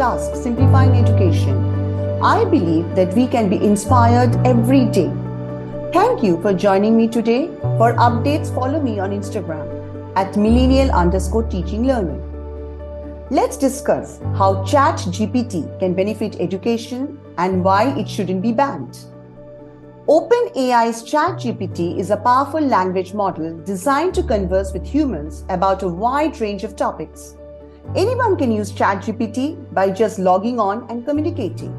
task 0.00 0.34
simplifying 0.34 0.92
education, 0.96 1.56
I 2.22 2.44
believe 2.44 2.94
that 2.94 3.12
we 3.14 3.26
can 3.26 3.50
be 3.50 3.56
inspired 3.56 4.34
every 4.46 4.86
day. 4.86 5.10
Thank 5.92 6.22
you 6.22 6.40
for 6.40 6.54
joining 6.54 6.96
me 6.96 7.06
today. 7.06 7.48
For 7.80 7.92
updates, 8.06 8.54
follow 8.54 8.80
me 8.80 8.98
on 8.98 9.10
Instagram 9.10 9.66
at 10.16 10.36
millennial 10.36 10.90
underscore 10.90 11.42
teaching 11.42 11.86
learning. 11.86 12.22
Let's 13.30 13.58
discuss 13.58 14.18
how 14.38 14.64
ChatGPT 14.64 15.78
can 15.78 15.94
benefit 15.94 16.40
education 16.40 17.20
and 17.36 17.62
why 17.62 17.94
it 17.98 18.08
shouldn't 18.08 18.40
be 18.42 18.52
banned. 18.52 18.98
OpenAI's 20.08 21.02
ChatGPT 21.10 21.98
is 21.98 22.10
a 22.10 22.16
powerful 22.16 22.60
language 22.60 23.12
model 23.12 23.58
designed 23.64 24.14
to 24.14 24.22
converse 24.22 24.72
with 24.72 24.86
humans 24.86 25.44
about 25.50 25.82
a 25.82 25.88
wide 25.88 26.40
range 26.40 26.64
of 26.64 26.74
topics. 26.74 27.34
Anyone 27.96 28.36
can 28.36 28.52
use 28.52 28.72
ChatGPT 28.72 29.74
by 29.74 29.90
just 29.90 30.18
logging 30.18 30.60
on 30.60 30.88
and 30.90 31.04
communicating. 31.04 31.74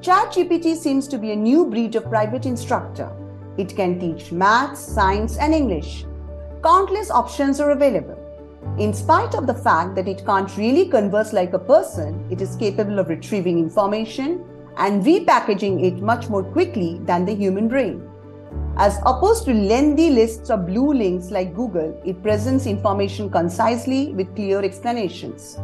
ChatGPT 0.00 0.76
seems 0.76 1.06
to 1.08 1.18
be 1.18 1.32
a 1.32 1.36
new 1.36 1.66
breed 1.66 1.94
of 1.94 2.08
private 2.08 2.46
instructor. 2.46 3.10
It 3.58 3.76
can 3.76 4.00
teach 4.00 4.32
maths, 4.32 4.80
science, 4.80 5.36
and 5.36 5.54
English. 5.54 6.06
Countless 6.62 7.10
options 7.10 7.60
are 7.60 7.70
available. 7.72 8.18
In 8.78 8.94
spite 8.94 9.34
of 9.34 9.46
the 9.46 9.54
fact 9.54 9.94
that 9.94 10.08
it 10.08 10.24
can't 10.24 10.56
really 10.56 10.88
converse 10.88 11.32
like 11.32 11.52
a 11.52 11.58
person, 11.58 12.26
it 12.30 12.40
is 12.40 12.56
capable 12.56 12.98
of 12.98 13.08
retrieving 13.08 13.58
information 13.58 14.44
and 14.78 15.04
repackaging 15.04 15.84
it 15.84 16.02
much 16.02 16.28
more 16.28 16.42
quickly 16.42 16.98
than 17.04 17.24
the 17.24 17.34
human 17.34 17.68
brain. 17.68 18.10
As 18.76 18.98
opposed 19.06 19.44
to 19.44 19.54
lengthy 19.54 20.10
lists 20.10 20.50
of 20.50 20.66
blue 20.66 20.92
links 20.92 21.30
like 21.30 21.54
Google, 21.54 21.96
it 22.04 22.20
presents 22.24 22.66
information 22.66 23.30
concisely 23.30 24.12
with 24.14 24.34
clear 24.34 24.64
explanations. 24.64 25.56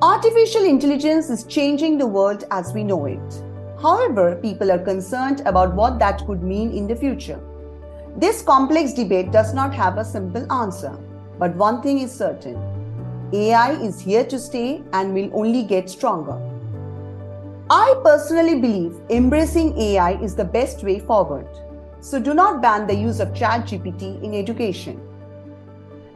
Artificial 0.00 0.64
intelligence 0.64 1.28
is 1.28 1.44
changing 1.44 1.98
the 1.98 2.06
world 2.06 2.44
as 2.50 2.72
we 2.72 2.82
know 2.82 3.04
it. 3.04 3.42
However, 3.82 4.36
people 4.36 4.72
are 4.72 4.78
concerned 4.78 5.42
about 5.44 5.74
what 5.74 5.98
that 5.98 6.26
could 6.26 6.42
mean 6.42 6.72
in 6.72 6.86
the 6.86 6.96
future. 6.96 7.40
This 8.16 8.40
complex 8.40 8.94
debate 8.94 9.30
does 9.30 9.52
not 9.52 9.74
have 9.74 9.98
a 9.98 10.04
simple 10.04 10.50
answer, 10.50 10.98
but 11.38 11.54
one 11.56 11.82
thing 11.82 11.98
is 11.98 12.10
certain 12.10 12.56
AI 13.34 13.72
is 13.82 14.00
here 14.00 14.24
to 14.24 14.38
stay 14.38 14.82
and 14.94 15.12
will 15.12 15.30
only 15.34 15.62
get 15.62 15.90
stronger. 15.90 16.40
I 17.68 18.00
personally 18.02 18.58
believe 18.58 18.98
embracing 19.10 19.76
AI 19.76 20.12
is 20.22 20.34
the 20.34 20.44
best 20.44 20.82
way 20.82 21.00
forward. 21.00 21.46
So 22.00 22.20
do 22.20 22.32
not 22.32 22.62
ban 22.62 22.86
the 22.86 22.94
use 22.94 23.18
of 23.18 23.28
ChatGPT 23.30 24.22
in 24.22 24.34
education. 24.34 25.00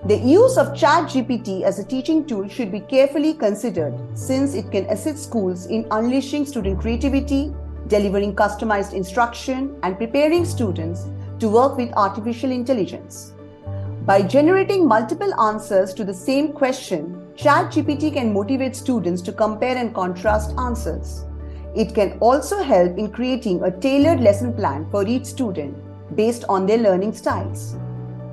The 0.06 0.16
use 0.16 0.56
of 0.56 0.68
ChatGPT 0.68 1.62
as 1.62 1.78
a 1.78 1.84
teaching 1.84 2.24
tool 2.26 2.48
should 2.48 2.70
be 2.70 2.80
carefully 2.80 3.34
considered 3.34 3.94
since 4.14 4.54
it 4.54 4.70
can 4.70 4.86
assist 4.86 5.22
schools 5.22 5.66
in 5.66 5.86
unleashing 5.90 6.46
student 6.46 6.80
creativity, 6.80 7.52
delivering 7.88 8.34
customized 8.34 8.94
instruction, 8.94 9.76
and 9.82 9.98
preparing 9.98 10.44
students 10.44 11.06
to 11.38 11.48
work 11.48 11.76
with 11.76 11.92
artificial 11.94 12.50
intelligence. 12.50 13.32
By 14.06 14.22
generating 14.22 14.86
multiple 14.86 15.32
answers 15.40 15.94
to 15.94 16.04
the 16.04 16.14
same 16.14 16.52
question, 16.52 17.32
ChatGPT 17.36 18.12
can 18.12 18.32
motivate 18.32 18.74
students 18.74 19.22
to 19.22 19.32
compare 19.32 19.76
and 19.76 19.94
contrast 19.94 20.56
answers. 20.58 21.24
It 21.74 21.94
can 21.94 22.18
also 22.20 22.62
help 22.62 22.98
in 22.98 23.10
creating 23.10 23.62
a 23.62 23.70
tailored 23.70 24.20
lesson 24.20 24.52
plan 24.52 24.86
for 24.90 25.06
each 25.06 25.24
student 25.24 25.74
based 26.14 26.44
on 26.48 26.66
their 26.66 26.76
learning 26.76 27.14
styles. 27.14 27.76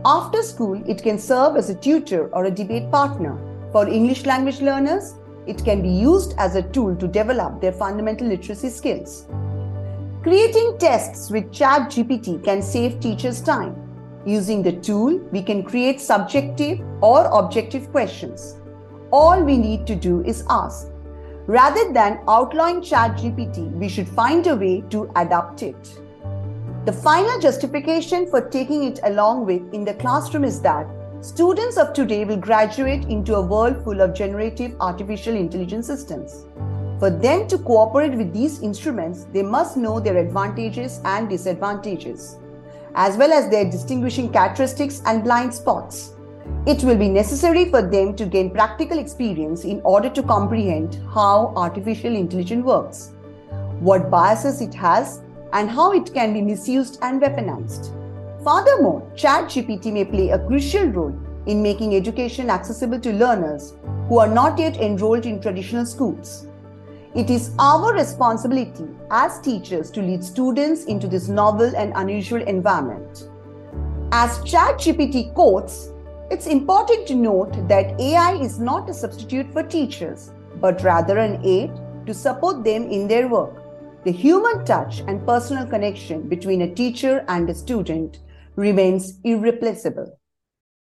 After 0.03 0.43
school, 0.43 0.81
it 0.89 1.01
can 1.01 1.17
serve 1.17 1.55
as 1.55 1.69
a 1.69 1.75
tutor 1.75 2.27
or 2.33 2.45
a 2.45 2.51
debate 2.51 2.91
partner. 2.91 3.37
For 3.71 3.87
English 3.87 4.25
language 4.25 4.59
learners, 4.59 5.15
it 5.47 5.63
can 5.63 5.81
be 5.81 5.89
used 5.89 6.33
as 6.37 6.55
a 6.55 6.63
tool 6.63 6.95
to 6.97 7.07
develop 7.07 7.61
their 7.61 7.71
fundamental 7.71 8.27
literacy 8.27 8.69
skills. 8.69 9.25
Creating 10.21 10.77
tests 10.77 11.31
with 11.31 11.49
ChatGPT 11.51 12.44
can 12.44 12.61
save 12.61 12.99
teachers 12.99 13.41
time. 13.41 13.73
Using 14.25 14.61
the 14.61 14.73
tool, 14.73 15.17
we 15.31 15.41
can 15.41 15.63
create 15.63 16.01
subjective 16.01 16.81
or 17.01 17.25
objective 17.28 17.89
questions. 17.91 18.57
All 19.11 19.41
we 19.41 19.57
need 19.57 19.88
to 19.88 19.95
do 19.95 20.22
is 20.23 20.44
ask 20.49 20.88
Rather 21.49 21.91
than 21.91 22.19
outlawing 22.27 22.79
ChatGPT, 22.79 23.71
we 23.71 23.89
should 23.89 24.07
find 24.07 24.45
a 24.45 24.55
way 24.55 24.81
to 24.91 25.11
adapt 25.15 25.63
it. 25.63 25.99
The 26.85 26.93
final 26.93 27.39
justification 27.39 28.27
for 28.29 28.39
taking 28.39 28.83
it 28.83 28.99
along 29.01 29.47
with 29.47 29.73
in 29.73 29.83
the 29.83 29.95
classroom 29.95 30.43
is 30.43 30.61
that 30.61 30.85
students 31.21 31.77
of 31.77 31.93
today 31.93 32.23
will 32.23 32.37
graduate 32.37 33.05
into 33.05 33.33
a 33.33 33.41
world 33.41 33.83
full 33.83 33.99
of 33.99 34.13
generative 34.13 34.75
artificial 34.79 35.35
intelligence 35.35 35.87
systems. 35.87 36.45
For 36.99 37.09
them 37.09 37.47
to 37.47 37.57
cooperate 37.57 38.13
with 38.13 38.31
these 38.31 38.61
instruments, 38.61 39.25
they 39.33 39.41
must 39.41 39.75
know 39.75 39.99
their 39.99 40.17
advantages 40.17 41.01
and 41.03 41.27
disadvantages, 41.27 42.37
as 42.93 43.17
well 43.17 43.33
as 43.33 43.49
their 43.49 43.66
distinguishing 43.66 44.31
characteristics 44.31 45.01
and 45.07 45.23
blind 45.23 45.55
spots. 45.55 46.13
It 46.66 46.84
will 46.84 46.97
be 46.97 47.08
necessary 47.08 47.70
for 47.70 47.81
them 47.81 48.16
to 48.16 48.25
gain 48.25 48.52
practical 48.52 49.00
experience 49.00 49.64
in 49.64 49.81
order 49.84 50.09
to 50.09 50.22
comprehend 50.22 51.00
how 51.14 51.53
artificial 51.56 52.14
intelligence 52.14 52.66
works, 52.66 53.14
what 53.80 54.12
biases 54.12 54.62
it 54.62 54.74
has, 54.74 55.22
and 55.53 55.70
how 55.70 55.94
it 55.94 56.14
can 56.14 56.34
be 56.34 56.42
misused 56.42 57.00
and 57.02 57.22
weaponized. 57.22 57.96
Furthermore, 58.44 59.09
ChatGPT 59.16 59.94
may 59.94 60.06
play 60.06 60.30
a 60.30 60.46
crucial 60.47 60.88
role 60.88 61.18
in 61.46 61.64
making 61.64 61.96
education 61.96 62.50
accessible 62.50 63.00
to 63.00 63.14
learners 63.14 63.74
who 64.08 64.20
are 64.20 64.28
not 64.28 64.59
yet 64.59 64.78
enrolled 64.78 65.26
in 65.26 65.41
traditional 65.41 65.86
schools. 65.86 66.46
It 67.16 67.30
is 67.30 67.52
our 67.58 67.94
responsibility 67.94 68.86
as 69.09 69.40
teachers 69.40 69.90
to 69.91 70.02
lead 70.02 70.24
students 70.24 70.84
into 70.84 71.08
this 71.08 71.28
novel 71.30 71.76
and 71.76 71.94
unusual 71.96 72.41
environment. 72.41 73.30
As 74.12 74.38
ChatGPT 74.40 75.34
quotes, 75.34 75.90
it's 76.31 76.45
important 76.45 77.07
to 77.07 77.16
note 77.16 77.67
that 77.67 78.00
AI 78.00 78.34
is 78.34 78.59
not 78.59 78.90
a 78.90 78.94
substitute 78.94 79.51
for 79.51 79.63
teachers, 79.63 80.31
but 80.62 80.84
rather 80.84 81.17
an 81.17 81.44
aid 81.44 81.72
to 82.06 82.13
support 82.13 82.63
them 82.63 82.84
in 82.90 83.07
their 83.07 83.28
work. 83.28 83.63
The 84.03 84.12
human 84.12 84.63
touch 84.63 85.00
and 85.07 85.25
personal 85.25 85.66
connection 85.66 86.29
between 86.29 86.62
a 86.62 86.75
teacher 86.75 87.25
and 87.28 87.50
a 87.50 87.56
student 87.56 88.19
remains 88.56 89.19
irreplaceable. 89.23 90.19